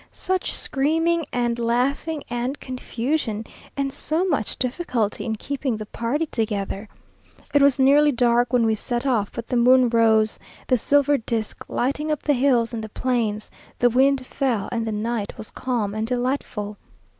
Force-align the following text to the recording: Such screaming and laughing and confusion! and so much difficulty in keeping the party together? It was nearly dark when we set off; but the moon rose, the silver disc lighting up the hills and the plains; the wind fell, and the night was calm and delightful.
Such 0.11 0.51
screaming 0.51 1.27
and 1.31 1.59
laughing 1.59 2.23
and 2.27 2.59
confusion! 2.59 3.45
and 3.77 3.93
so 3.93 4.25
much 4.25 4.57
difficulty 4.57 5.25
in 5.25 5.35
keeping 5.35 5.77
the 5.77 5.85
party 5.85 6.25
together? 6.25 6.89
It 7.53 7.61
was 7.61 7.77
nearly 7.77 8.11
dark 8.11 8.51
when 8.51 8.65
we 8.65 8.73
set 8.73 9.05
off; 9.05 9.31
but 9.31 9.49
the 9.49 9.55
moon 9.57 9.89
rose, 9.89 10.39
the 10.65 10.77
silver 10.79 11.19
disc 11.19 11.63
lighting 11.69 12.11
up 12.11 12.23
the 12.23 12.33
hills 12.33 12.73
and 12.73 12.83
the 12.83 12.89
plains; 12.89 13.51
the 13.77 13.91
wind 13.91 14.25
fell, 14.25 14.69
and 14.71 14.87
the 14.87 14.91
night 14.91 15.37
was 15.37 15.51
calm 15.51 15.93
and 15.93 16.07
delightful. 16.07 16.77